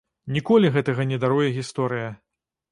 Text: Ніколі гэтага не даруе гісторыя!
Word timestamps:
Ніколі 0.37 0.71
гэтага 0.77 1.07
не 1.13 1.21
даруе 1.27 1.47
гісторыя! 1.61 2.09